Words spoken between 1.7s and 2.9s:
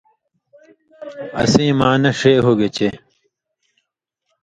معنہ ݜے ہُوگے چے